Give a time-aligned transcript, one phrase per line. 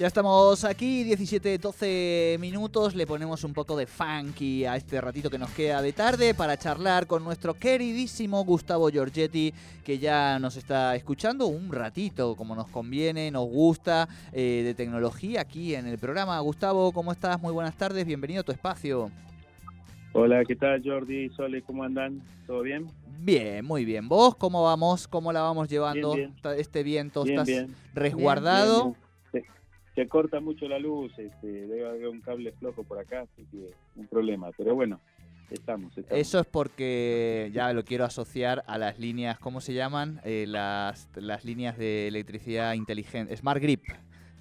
[0.00, 5.28] Ya estamos aquí, 17, 12 minutos, le ponemos un poco de funky a este ratito
[5.28, 9.52] que nos queda de tarde para charlar con nuestro queridísimo Gustavo Giorgetti,
[9.84, 15.42] que ya nos está escuchando un ratito, como nos conviene, nos gusta, eh, de tecnología
[15.42, 16.40] aquí en el programa.
[16.40, 17.38] Gustavo, ¿cómo estás?
[17.42, 19.10] Muy buenas tardes, bienvenido a tu espacio.
[20.14, 21.60] Hola, ¿qué tal Jordi, Sole?
[21.60, 22.22] ¿Cómo andan?
[22.46, 22.86] ¿Todo bien?
[23.18, 24.08] Bien, muy bien.
[24.08, 25.06] ¿Vos cómo vamos?
[25.06, 27.24] ¿Cómo la vamos llevando Bien, este viento?
[27.24, 27.74] Bien, ¿Estás bien.
[27.92, 28.96] resguardado?
[29.94, 33.70] Se, corta mucho la luz, este, debe haber un cable flojo por acá, así que
[33.96, 34.50] un problema.
[34.56, 35.00] Pero bueno,
[35.50, 35.96] estamos.
[35.96, 36.20] estamos.
[36.20, 40.20] Eso es porque ya lo quiero asociar a las líneas, ¿cómo se llaman?
[40.24, 43.84] Eh, las, las líneas de electricidad inteligente, Smart Grip,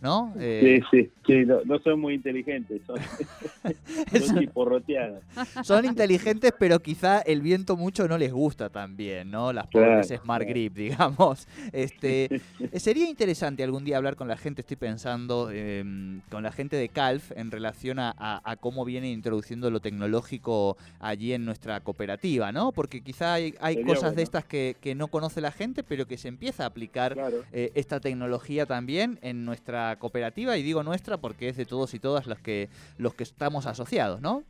[0.01, 0.33] ¿no?
[0.39, 2.97] Eh, Sí, sí, sí, no, no son muy inteligentes, son,
[4.27, 5.23] son chiporroteadas.
[5.63, 9.53] son inteligentes, pero quizá el viento mucho no les gusta también, ¿no?
[9.53, 10.49] Las pobres Claro, Smart claro.
[10.49, 11.47] Grip, digamos.
[11.71, 12.29] Este,
[12.71, 15.83] eh, sería interesante algún día hablar con la gente, estoy pensando, eh,
[16.29, 20.77] con la gente de Calf en relación a, a- a cómo viene introduciendo lo tecnológico
[20.99, 22.71] allí en nuestra cooperativa, ¿no?
[22.71, 26.05] Porque quizá hay, hay Sería cosas de estas que, que no conoce la gente, pero
[26.07, 30.83] que se empieza a aplicar Claro, eh, esta tecnología también en nuestra cooperativa, y digo
[30.83, 34.43] nuestra porque es de todos y todas los que, los que estamos asociados, ¿no?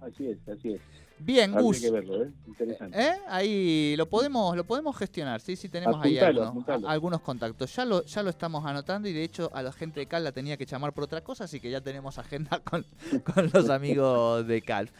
[0.00, 0.80] así es, así es.
[1.20, 1.80] Bien, Habría Gus.
[1.80, 2.30] que verlo, ¿eh?
[2.46, 3.00] Interesante.
[3.00, 3.12] ¿Eh?
[3.28, 7.74] Ahí lo podemos, lo podemos gestionar, sí, sí tenemos ahí algunos, contactos.
[7.74, 10.30] Ya lo, ya lo estamos anotando y de hecho a la gente de Cal la
[10.30, 12.86] tenía que llamar por otra cosa, así que ya tenemos agenda con,
[13.34, 14.90] con los amigos de Cal.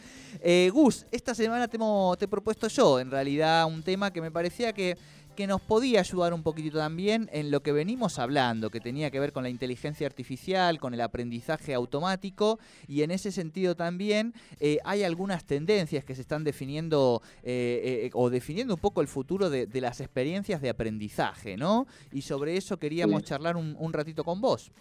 [0.41, 4.33] Eh, Gus, esta semana te, te he propuesto yo, en realidad, un tema que me
[4.33, 4.98] parecía que,
[5.39, 9.20] que nos podía ayudar un poquitito también en lo que venimos hablando, que tenía que
[9.20, 12.58] ver con la inteligencia artificial, con el aprendizaje automático,
[12.89, 18.10] y en ese sentido también eh, hay algunas tendencias que se están definiendo eh, eh,
[18.15, 21.87] o definiendo un poco el futuro de, de las experiencias de aprendizaje, ¿no?
[22.10, 23.28] Y sobre eso queríamos Sí.
[23.28, 24.72] charlar un, un ratito con vos.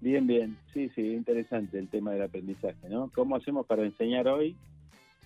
[0.00, 0.58] Bien, bien.
[0.72, 3.08] Sí, sí, interesante el tema del aprendizaje, ¿no?
[3.14, 4.56] ¿Cómo hacemos para enseñar hoy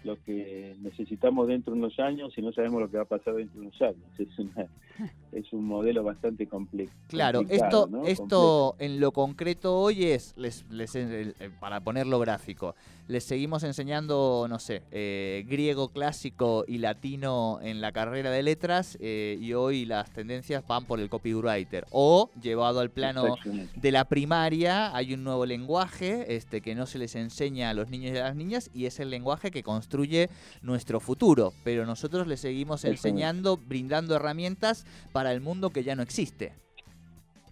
[0.05, 3.35] lo que necesitamos dentro de unos años si no sabemos lo que va a pasar
[3.35, 3.97] dentro de unos años?
[4.19, 4.67] Es, una,
[5.33, 6.93] es un modelo bastante complejo.
[7.09, 12.75] Claro, esto, esto en lo concreto hoy es, les, les- eh, eh, para ponerlo gráfico,
[13.09, 18.99] les seguimos enseñando, no sé, eh, griego clásico y latino en la carrera de letras
[19.01, 21.87] eh, y hoy las tendencias van por el copywriter.
[21.91, 23.37] O llevado al plano
[23.77, 27.89] de la primaria hay un nuevo lenguaje este, que no se les enseña a los
[27.89, 30.29] niños y a las niñas y es el lenguaje que construye
[30.63, 31.53] nuestro futuro.
[31.65, 36.53] Pero nosotros les seguimos enseñando, brindando herramientas para el mundo que ya no existe.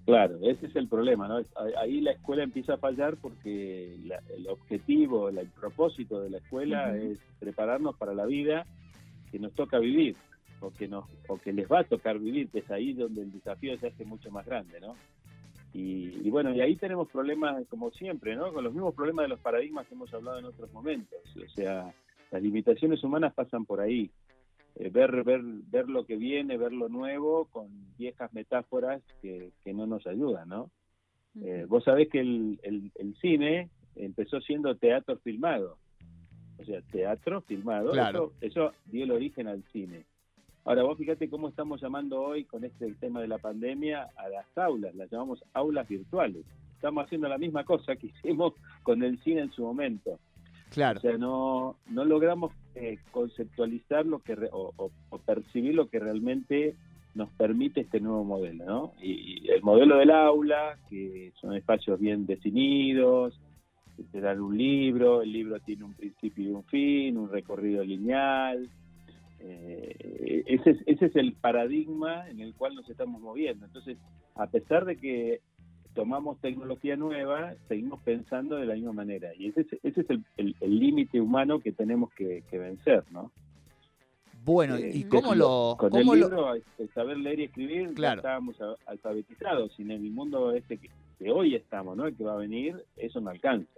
[0.04, 1.40] Claro, ese es el problema, ¿no?
[1.78, 6.38] Ahí la escuela empieza a fallar porque la- el objetivo, la- el propósito de la
[6.38, 7.12] escuela Ujú.
[7.12, 8.64] es prepararnos para la vida
[9.32, 10.14] que nos toca vivir
[10.60, 13.32] o que, nos, o que les va a tocar vivir, que es ahí donde el
[13.32, 14.94] desafío se hace mucho más grande, ¿no?
[15.74, 18.52] Y, y bueno, y ahí tenemos problemas, como siempre, ¿no?
[18.52, 21.18] Con los mismos problemas de los paradigmas que hemos hablado en otros momentos.
[21.36, 21.92] O sea,
[22.36, 24.10] las limitaciones humanas pasan por ahí.
[24.74, 29.72] Eh, ver, ver, ver lo que viene, ver lo nuevo, con viejas metáforas que, que
[29.72, 30.70] no nos ayudan, ¿no?
[31.42, 35.78] Eh, vos sabés que el, el, el cine empezó siendo teatro filmado.
[36.58, 37.92] O sea, teatro filmado.
[37.92, 38.32] Claro.
[38.42, 40.04] Eso, eso dio el origen al cine.
[40.64, 44.46] Ahora, vos fíjate cómo estamos llamando hoy con este tema de la pandemia a las
[44.58, 46.44] aulas, las llamamos aulas virtuales.
[46.74, 50.18] Estamos haciendo la misma cosa que hicimos con el cine en su momento.
[50.70, 50.98] Claro.
[50.98, 54.90] O sea, no, no logramos eh, conceptualizar lo que re- o,
[55.24, 56.74] percibir lo que realmente
[57.14, 58.92] nos permite este nuevo modelo, ¿no?
[59.00, 63.40] Y, el modelo del aula, que son espacios bien definidos,
[63.96, 67.82] que te dan un libro, el libro tiene un principio y un fin, un recorrido
[67.82, 68.68] lineal.
[69.40, 73.64] Eh, ese, es, ese es el paradigma en el cual nos estamos moviendo.
[73.64, 73.96] Entonces,
[74.34, 75.40] a pesar de que
[75.96, 79.34] tomamos tecnología nueva, seguimos pensando de la misma manera.
[79.36, 83.02] Y ese es, ese es el- el el límite humano que tenemos que, que vencer,
[83.10, 83.32] ¿no?
[84.44, 85.74] Bueno, Eh, ¿y cómo lo...?
[85.76, 88.22] Con cómo el lo- libro, este, saber leer y escribir, Claro.
[88.22, 88.56] ya estábamos
[88.86, 89.72] alfabetizados.
[89.80, 90.88] Y en el mundo este que,
[91.18, 92.06] que hoy estamos, ¿no?
[92.06, 93.75] El que va a venir, eso no alcanza.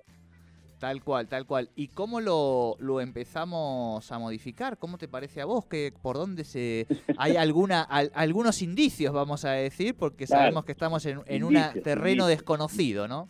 [0.78, 1.70] Tal cual, tal cual.
[1.75, 4.78] ¿Y cómo lo, lo empezamos a modificar?
[4.78, 5.66] ¿Cómo te parece a vos?
[5.66, 6.86] que ¿Por dónde se
[7.16, 9.96] hay alguna al- algunos indicios, vamos a decir?
[9.96, 10.42] Porque Claro.
[10.42, 12.28] sabemos que estamos en, en un terreno indicios.
[12.28, 13.28] desconocido, ¿no?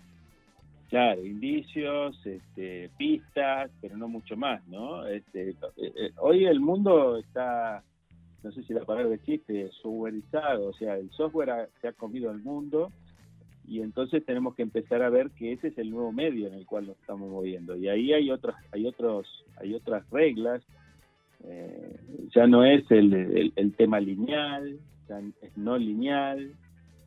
[0.90, 5.06] Claro, indicios, este, pistas, pero no mucho más, ¿no?
[5.06, 7.82] Este, eh, eh, hoy el mundo está
[8.42, 12.38] no sé si la palabra existe, softwareizado, o sea, el software se ha comido el
[12.38, 12.92] mundo
[13.69, 16.65] y entonces tenemos que empezar a ver que ese es el nuevo medio en el
[16.65, 17.76] cual nos estamos moviendo.
[17.76, 19.26] Y ahí hay otras hay otros
[19.56, 20.62] hay otras reglas.
[21.44, 22.00] Eh,
[22.35, 24.76] ya no es el, el, tema lineal
[25.09, 26.53] ya es no lineal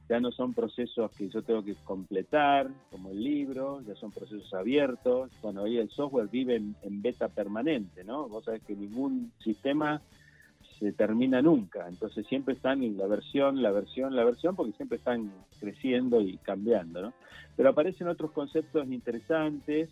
[0.08, 4.54] ya no son procesos que yo tengo que completar como el libro ya son procesos
[4.54, 5.32] abiertos.
[5.42, 10.02] Bueno hoy el software vive en, en beta permanente no vos sabés que ningún sistema
[10.82, 11.88] se termina nunca.
[11.88, 16.38] Entonces siempre están en la versión, la versión, la versión, porque siempre están creciendo y
[16.38, 17.04] cambiando.
[17.04, 17.14] ¿no?
[17.56, 19.90] Pero aparecen otros conceptos interesantes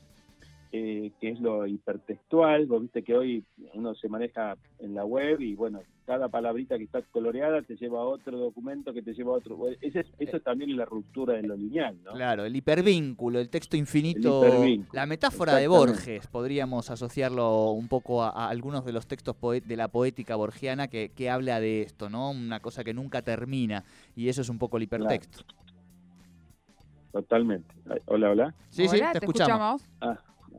[0.71, 2.65] eh, que es lo hipertextual.
[2.65, 3.44] Vos viste que hoy
[3.75, 8.00] uno se maneja en la web y bueno, cada palabrita que está coloreada te lleva
[8.00, 9.67] a otro documento que te lleva a otro.
[9.79, 12.13] Ese, eso es también la ruptura de lo lineal, ¿no?
[12.13, 14.44] Claro, el hipervínculo, el texto infinito.
[14.91, 19.89] la metáfora de Borges, podríamos asociarlo un poco a, algunos de los textos de la
[19.89, 22.31] poética borgiana que, que, habla de esto, ¿no?
[22.31, 23.83] Una cosa que nunca termina
[24.15, 25.44] y eso es un poco el hipertexto.
[27.11, 27.71] Totalmente.
[28.07, 28.56] Hola, hola.
[28.69, 29.88] Sí, sí, te, escuchamos.
[30.01, 30.17] Ah,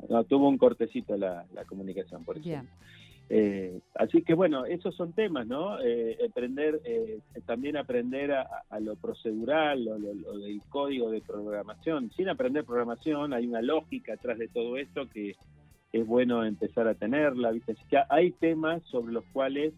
[0.09, 2.49] no, tuvo un cortecito la, comunicación, por eso.
[3.33, 5.81] Eh, así que bueno, esos son temas, ¿no?
[5.81, 12.11] Eh, aprender, eh, también aprender a, lo procedural, lo, lo, del código de programación.
[12.17, 15.37] Sin aprender programación, hay una lógica atrás de todo esto que
[15.93, 17.53] es bueno empezar a tenerla.
[17.53, 17.77] ¿viste?
[18.09, 19.75] hay temas sobre los cuales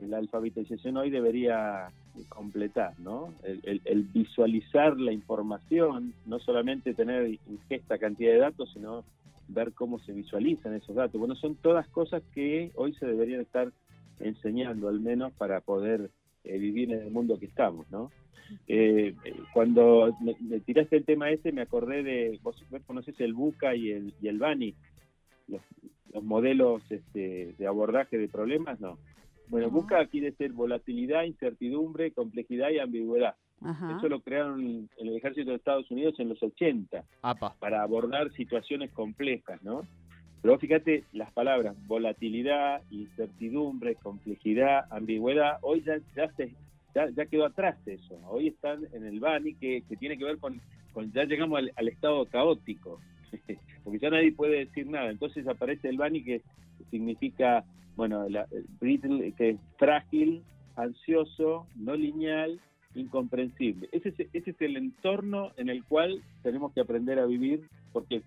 [0.00, 1.88] la alfabetización hoy debería
[2.28, 3.34] completar, ¿no?
[3.42, 9.04] El, el, visualizar la información, no solamente tener ingesta cantidad de datos, sino
[9.48, 11.18] ver cómo se visualizan esos datos.
[11.18, 13.72] Bueno, son todas cosas que hoy se deberían estar
[14.20, 16.10] enseñando, al menos para poder
[16.44, 18.10] eh, vivir en el mundo que estamos, ¿no?
[18.68, 19.14] Eh,
[19.52, 24.14] cuando me, tiraste el tema ese, me acordé de, vos, conoces el BUCA y el,
[24.20, 24.74] y el BANI,
[25.48, 25.62] los,
[26.22, 28.98] modelos este, de abordaje de problemas, ¿no?
[29.48, 33.34] Bueno, BUCA quiere ser volatilidad, incertidumbre, complejidad y ambigüedad.
[33.62, 37.04] Eso lo crearon el ejército de Estados Unidos en los 80
[37.58, 39.82] para abordar situaciones complejas, ¿no?
[40.42, 46.52] Pero fíjate, las palabras volatilidad, incertidumbre, complejidad, ambigüedad, hoy ya, ya, se,
[46.94, 48.16] ya, quedó atrás eso.
[48.28, 50.60] Hoy están en el BANI que, que tiene que ver con,
[50.92, 53.00] con ya llegamos al, estado caótico,
[53.84, 55.10] porque ya nadie puede decir nada.
[55.10, 56.42] Entonces aparece el BANI que
[56.90, 57.64] significa,
[57.96, 58.46] bueno, la,
[58.80, 60.42] que es frágil,
[60.76, 62.60] ansioso, no lineal
[62.98, 63.88] incomprensible.
[63.92, 68.22] Ese es, ese es el entorno en el cual tenemos que aprender a vivir, porque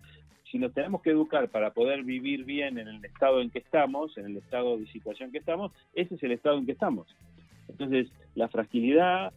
[0.52, 4.18] si nos tenemos que educar para poder vivir bien en el estado en que estamos,
[4.18, 7.08] en el estado de situación que estamos, ese es el estado en que estamos.
[7.68, 9.32] Entonces, la fragilidad,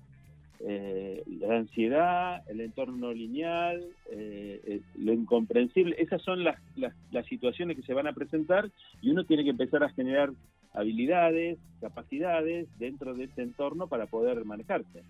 [0.61, 7.27] eh, la ansiedad, el entorno lineal, eh, eh, lo incomprensible, esas son las, las, las
[7.27, 8.71] situaciones que se van a presentar
[9.01, 10.31] y uno tiene que empezar a generar
[10.75, 15.03] habilidades, capacidades dentro de ese entorno para poder manejarse.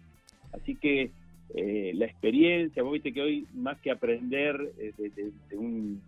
[0.53, 1.11] Así que
[1.55, 4.93] eh, la experiencia, vos viste que hoy más que aprender eh,
[5.49, 6.01] de, un,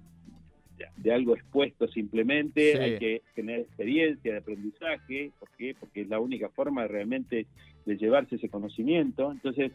[0.97, 5.77] de, algo expuesto simplemente, hay que tener experiencia de aprendizaje, ¿por qué?
[5.79, 7.47] Porque es la única forma realmente
[7.85, 9.31] de llevarse ese conocimiento.
[9.31, 9.73] Entonces,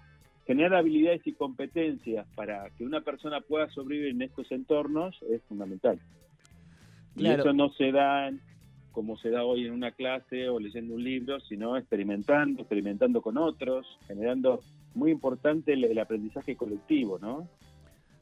[0.48, 6.00] generar habilidades y competencias para que una persona pueda sobrevivir en estos entornos es fundamental.
[7.16, 8.32] Y eso no se da
[8.92, 13.38] como se da hoy en una clase o leyendo un libro, sino experimentando, experimentando con
[13.38, 14.62] otros, generando
[14.96, 17.48] muy importante el, aprendizaje colectivo, ¿no?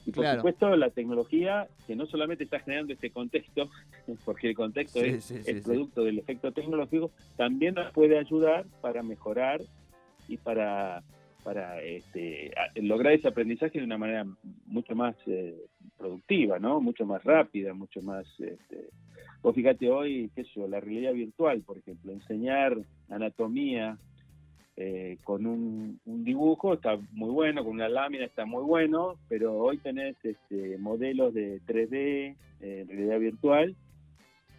[0.06, 3.70] Y por supuesto la tecnología que no solamente está generando este contexto,
[4.26, 9.62] porque el contexto es, el producto del efecto tecnológico, también nos puede ayudar para mejorar
[10.28, 11.04] y para
[11.48, 14.26] para este, lograr ese aprendizaje de una manera
[14.66, 15.56] mucho más eh,
[15.98, 16.82] productiva, ¿no?
[16.82, 18.90] Mucho más rápida, mucho más este,
[19.42, 22.78] Vos fíjate hoy, qué sé yo, la realidad virtual, por ejemplo, enseñar
[23.10, 23.98] anatomía
[24.76, 29.78] eh, con un, dibujo está muy bueno, con una lámina está muy bueno, pero hoy
[29.78, 33.76] tenés este, modelos de 3D, eh, realidad virtual,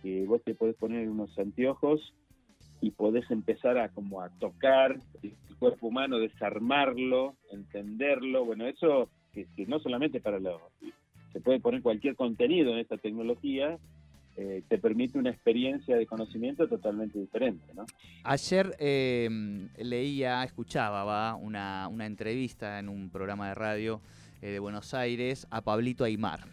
[0.03, 2.15] que vos te podés poner unos anteojos
[2.81, 9.47] y podés empezar a como a tocar el cuerpo humano, desarmarlo, entenderlo, bueno, eso que,
[9.57, 10.61] que no solamente para lo...
[11.33, 13.79] Se puede poner cualquier contenido en esta tecnología,
[14.41, 17.75] eh, te permite una experiencia de conocimiento totalmente diferente.
[17.75, 17.87] ¿no?
[18.23, 19.29] Ayer eh,
[19.79, 21.35] leía, escuchaba ¿va?
[21.35, 24.01] Una, una, entrevista en un programa de radio
[24.41, 26.47] eh, de Buenos Aires a Pablito Aymar,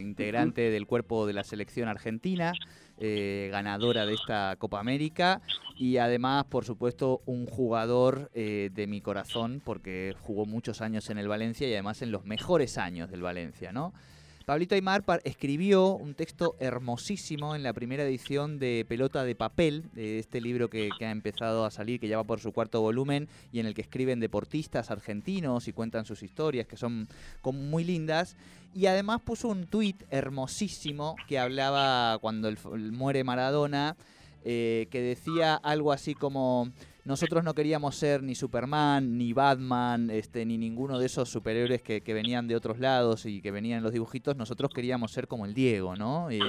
[0.00, 2.52] integrante del cuerpo de la selección argentina.
[2.98, 5.42] ganadora de esta Copa América
[5.76, 11.28] y además, por supuesto, un jugador de mi corazón porque jugó muchos años en el
[11.28, 13.92] Valencia y además en los mejores años del Valencia, ¿no?
[14.44, 20.18] Pablito Aymar escribió un texto hermosísimo en la primera edición de Pelota de Papel, de
[20.18, 23.60] este libro que, ha empezado a salir, que ya va por su cuarto volumen, y
[23.60, 27.08] en el que escriben deportistas argentinos y cuentan sus historias, que son
[27.42, 28.36] muy lindas.
[28.74, 32.58] Y además puso un tuit hermosísimo que hablaba cuando el
[32.92, 33.96] muere Maradona,
[34.44, 36.70] eh, que decía algo así como
[37.04, 42.02] nosotros no queríamos ser ni Superman, ni Batman, este, ni ninguno de esos superhéroes que,
[42.02, 45.44] que venían de otros lados y que venían en los dibujitos, nosotros queríamos ser como
[45.44, 46.30] el Diego, ¿no?
[46.30, 46.40] Eh,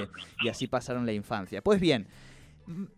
[0.42, 1.62] y así pasaron la infancia.
[1.62, 2.06] Pues bien,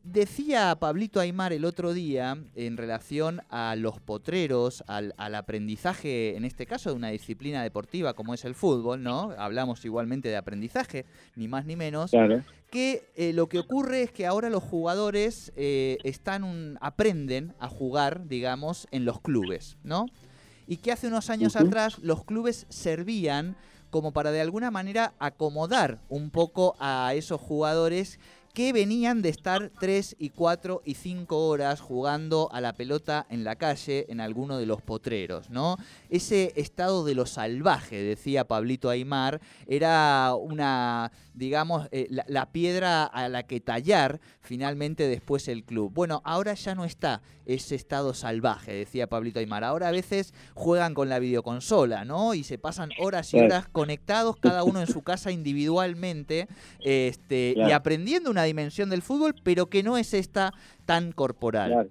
[0.02, 6.44] decía Pablito Aymar el otro día en relación a los potreros, al, al aprendizaje, en
[6.44, 9.32] este caso de una disciplina deportiva como es el fútbol, ¿no?
[9.38, 11.04] Hablamos igualmente de aprendizaje,
[11.36, 12.42] ni más ni menos Claro.
[12.70, 17.68] que eh, lo que ocurre es que ahora los jugadores eh, están un- aprenden a
[17.68, 20.06] jugar, digamos, en los clubes, ¿no?
[20.66, 23.56] Y que hace unos años atrás los clubes servían
[23.90, 28.20] como para de alguna manera acomodar un poco a esos jugadores
[28.54, 33.44] que venían de estar 3 y 4 y 5 horas jugando a la pelota en
[33.44, 35.76] la calle en alguno de los potreros, ¿no?
[36.10, 43.04] Ese estado de lo salvaje, decía Pablito Aymar, era una, digamos, eh, la, la piedra
[43.04, 45.92] a la que tallar finalmente después el club.
[45.92, 49.64] Bueno, ahora ya no está ese estado salvaje, decía Pablito Aymar.
[49.64, 52.34] Ahora a veces juegan con la videoconsola, ¿no?
[52.34, 56.48] Y se pasan horas y horas conectados, cada uno en su casa individualmente,
[56.80, 60.52] este, y aprendiendo una dimensión del fútbol, pero que no es esta
[60.84, 61.70] tan corporal.
[61.70, 61.90] Claro.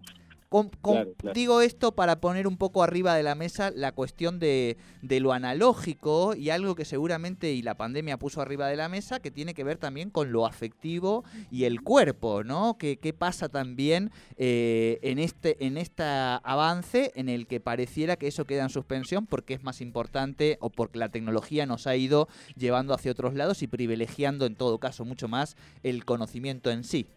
[0.93, 1.33] Claro, claro.
[1.33, 5.33] Digo esto para poner un poco arriba de la mesa la cuestión de, de lo
[5.33, 9.53] analógico y algo que seguramente y la pandemia puso arriba de la mesa que tiene
[9.53, 12.77] que ver también con lo afectivo y el cuerpo, ¿no?
[12.77, 18.27] ¿Qué, qué pasa también eh, en este en este avance en el que pareciera que
[18.27, 22.27] eso queda en suspensión porque es más importante o porque la tecnología nos ha ido
[22.55, 27.07] llevando hacia otros lados y privilegiando en todo caso mucho más el conocimiento en sí?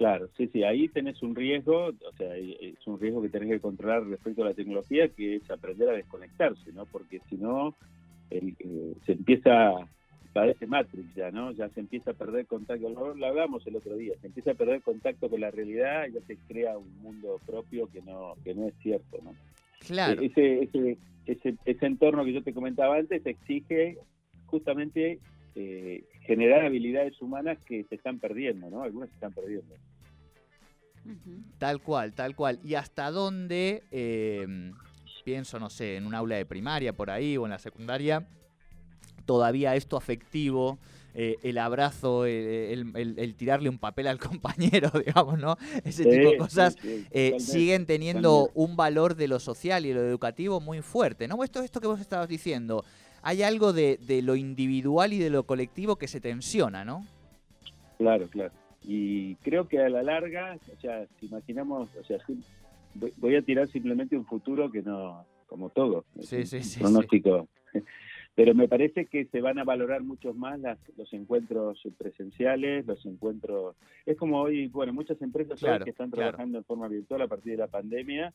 [0.00, 3.60] Claro, sí, sí, ahí tenés un riesgo, o sea, es un riesgo que tenés que
[3.60, 6.86] controlar respecto a la tecnología, que es aprender a desconectarse, ¿no?
[6.86, 7.76] Porque si no,
[8.30, 9.74] el- eh, se empieza,
[10.32, 11.52] parece Matrix ya, ¿no?
[11.52, 14.54] Ya se empieza a perder contacto, lo, lo hablamos el otro día, se empieza a
[14.54, 18.54] perder contacto con la realidad y ya se crea un mundo propio que no, que
[18.54, 19.34] no es cierto, ¿no?
[19.86, 20.22] Claro.
[20.22, 23.98] Eh, Ese, ese, ese, ese entorno que yo te comentaba antes exige
[24.46, 25.18] justamente
[25.56, 28.82] eh, generar habilidades humanas que se están perdiendo, ¿no?
[28.82, 29.74] Algunas se están perdiendo.
[31.58, 32.58] Tal cual, tal cual.
[32.64, 34.72] ¿Y hasta dónde, eh,
[35.24, 38.26] pienso, no sé, en un aula de primaria por ahí o en la secundaria,
[39.26, 40.78] todavía esto afectivo,
[41.14, 45.56] eh, el abrazo, eh, el, el- el tirarle un papel al compañero, digamos, ¿no?
[45.84, 49.88] Ese tipo de cosas sí, sí, eh, siguen teniendo un valor de lo social y
[49.90, 51.42] de lo educativo muy fuerte, ¿no?
[51.44, 52.84] Esto, esto que vos estabas diciendo,
[53.22, 57.06] hay algo de, de lo individual y de lo colectivo que se tensiona, ¿no?
[57.98, 58.52] Claro, claro.
[58.82, 62.42] Y creo que a la larga, o sea, si imaginamos, o sea, si-
[63.18, 67.48] voy- a tirar simplemente un futuro que no, como todo, Sí, un sí, sí, pronóstico.
[68.36, 73.04] Pero me parece que se van a valorar mucho más las, los encuentros presenciales, los
[73.04, 73.76] encuentros...
[74.06, 76.30] Es como hoy, bueno, muchas empresas Claro, que están claro.
[76.30, 78.32] trabajando en forma virtual a partir de la pandemia,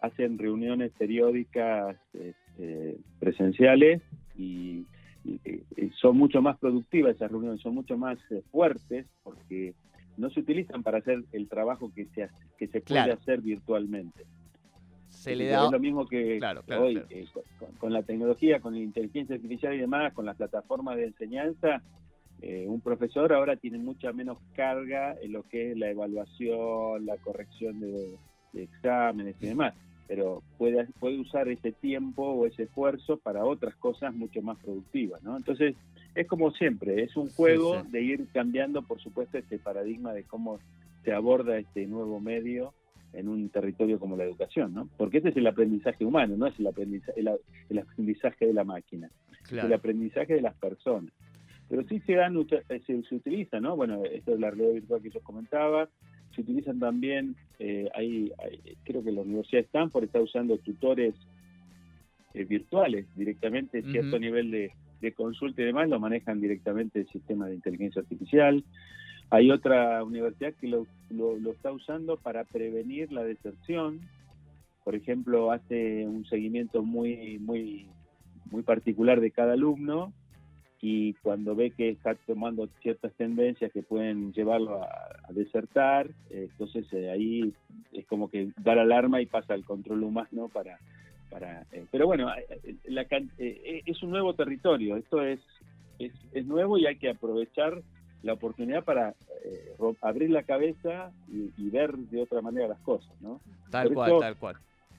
[0.00, 4.02] hacen reuniones periódicas este, presenciales
[6.00, 9.74] son mucho más productivas esas reuniones, son mucho más eh, fuertes porque
[10.16, 13.14] no se utilizan para hacer el trabajo que se, hace- que se puede Claro.
[13.14, 14.24] hacer virtualmente.
[15.08, 15.70] Se le Es da...
[15.70, 17.26] lo mismo que Claro, claro, hoy eh,
[17.58, 21.82] con, con la tecnología, con la inteligencia artificial y demás, con las plataformas de enseñanza,
[22.42, 27.16] eh, un profesor ahora tiene mucha menos carga en lo que es la evaluación, la
[27.18, 28.18] corrección de,
[28.52, 29.74] de exámenes y demás,
[30.06, 35.22] pero puede, puede usar ese tiempo o ese esfuerzo para otras cosas mucho más productivas,
[35.22, 35.36] ¿no?
[35.36, 35.74] Entonces,
[36.14, 37.88] es como siempre, es un juego sí.
[37.90, 40.58] de ir cambiando, por supuesto, este paradigma de cómo
[41.04, 42.72] se aborda este nuevo medio
[43.12, 44.88] en un territorio como la educación, ¿no?
[44.96, 47.30] Porque ese es el aprendizaje humano, no es el aprendizaje, el,
[47.70, 49.10] el aprendizaje de la máquina,
[49.44, 51.12] es el aprendizaje de las personas.
[51.68, 53.76] Pero sí se dan, se, se utiliza, ¿no?
[53.76, 55.88] Bueno, esto es la realidad virtual que yo comentaba,
[56.34, 61.14] se utilizan también, eh, hay, hay- creo que la Universidad de Stanford está usando tutores
[62.34, 67.46] eh, virtuales directamente, cierto nivel de, de consulta y demás lo manejan directamente el sistema
[67.46, 68.64] de inteligencia artificial.
[69.30, 74.00] Hay otra universidad que lo, lo, lo está usando para prevenir la deserción.
[74.84, 77.86] Por ejemplo, hace un seguimiento muy, muy,
[78.50, 80.12] muy particular de cada alumno
[80.86, 84.86] y cuando ve que está tomando ciertas tendencias que pueden llevarlo a,
[85.26, 87.54] a desertar, eh, entonces eh, ahí
[87.92, 90.78] es como que da la alarma y pasa al control humano para...
[91.30, 92.30] para eh, pero bueno,
[92.84, 93.06] la
[93.86, 95.40] es un nuevo territorio, esto es
[95.98, 97.80] es, es nuevo y hay que aprovechar
[98.22, 99.14] la oportunidad para
[99.44, 103.40] eh, abrir la cabeza y, y ver de otra manera las cosas, ¿no?
[103.70, 104.56] Tal Por cual, eso- tal cual.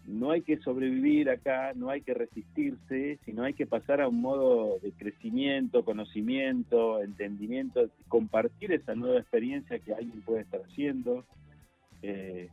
[0.08, 4.22] No hay que sobrevivir acá, no hay que resistirse, sino hay que pasar a un
[4.22, 11.26] modo de crecimiento, conocimiento, entendimiento, compartir esa nueva experiencia que alguien puede estar haciendo.
[12.02, 12.50] eh,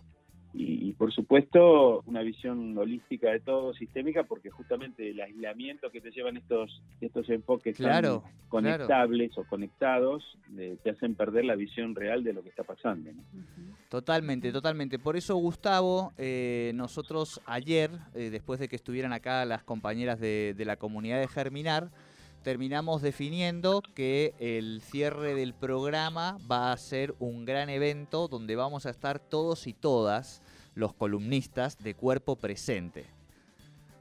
[0.55, 6.01] y, y, por supuesto una visión holística de todo, sistémica, porque justamente el aislamiento que
[6.01, 11.55] te llevan estos, estos enfoques tan Claro, conectables o conectados eh, te hacen perder la
[11.57, 13.11] visión real de lo que está pasando.
[13.13, 13.23] ¿no?
[13.89, 14.99] Totalmente, totalmente.
[14.99, 20.55] Por eso, Gustavo, eh, nosotros ayer, eh, después de que estuvieran acá las compañeras de,
[20.57, 21.91] de la comunidad de Germinar,
[22.43, 28.87] terminamos definiendo que el cierre del programa va a ser un gran evento donde vamos
[28.87, 30.43] a estar todos y todas
[30.75, 33.07] los columnistas de cuerpo presente.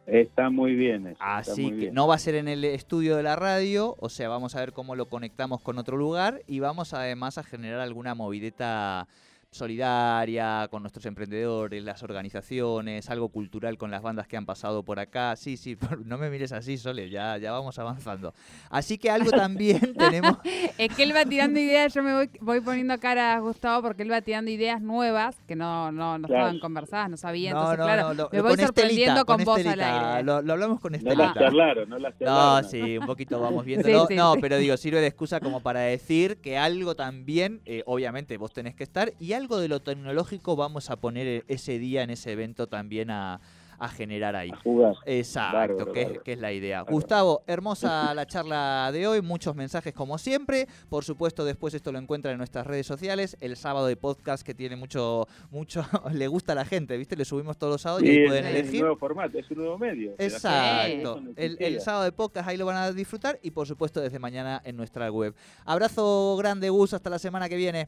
[0.07, 1.17] Está muy bien eso.
[1.19, 1.93] Así muy que bien.
[1.93, 4.73] no va a ser en el estudio de la radio, o sea, vamos a ver
[4.73, 9.07] cómo lo conectamos con otro lugar y vamos además a generar alguna movideta
[9.51, 14.97] solidaria con nuestros emprendedores, las organizaciones, algo cultural con las bandas que han pasado por
[14.99, 15.35] acá.
[15.35, 18.33] Sí, sí, no me mires así, Sole, ya, ya vamos avanzando.
[18.69, 20.37] Así que algo también tenemos...
[20.77, 24.03] Es que él va tirando ideas, yo me voy, voy poniendo cara a Gustavo porque
[24.03, 26.43] él va tirando ideas nuevas que no, no, no Claro.
[26.45, 27.51] estaban conversadas, no sabía.
[27.51, 29.65] No, Entonces, no, claro, no, lo- me lo- voy con Estelita, sorprendiendo con, voz al
[29.67, 30.23] Estelita, aire.
[30.23, 31.23] Lo, lo hablamos con No Estelita.
[31.25, 32.69] las charlaron, no las No, charlaron.
[32.71, 33.81] sí, un poquito vamos viendo.
[33.91, 34.39] Sí, no, sí, no, sí.
[34.41, 38.75] pero digo, sirve de excusa como para decir que algo también, eh, obviamente vos tenés
[38.75, 42.31] que estar, y algo de lo tecnológico vamos a poner e- ese día en ese
[42.31, 43.39] evento también a,
[43.79, 44.51] a generar ahí.
[44.51, 44.93] A jugar.
[45.07, 46.23] Exacto, Bárbaro, que, es, bárbaro.
[46.23, 46.81] que es la idea.
[46.81, 50.67] Gustavo, hermosa la charla de hoy, muchos mensajes como siempre.
[50.87, 53.35] Por supuesto, después esto lo encuentran en nuestras redes sociales.
[53.41, 55.83] El sábado de podcast que tiene mucho, mucho,
[56.13, 57.15] le gusta a la gente, ¿viste?
[57.15, 58.75] Le subimos todos los sábados y Sí, ahí es, pueden es elegir.
[58.75, 60.15] un nuevo formato, es un nuevo medio.
[60.15, 61.19] que Exacto.
[61.35, 64.61] El, el sábado de podcast ahí lo van a disfrutar y por supuesto desde mañana
[64.63, 65.33] en nuestra web.
[65.65, 67.87] Abrazo grande, Gus, hasta la semana que viene.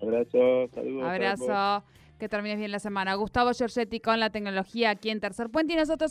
[0.00, 1.04] Abrazo, saludos.
[1.04, 1.84] Abrazo.
[2.18, 3.14] Que termines bien la semana.
[3.14, 6.06] Gustavo Giorgetti con la tecnología aquí en Tercer Puente y nosotros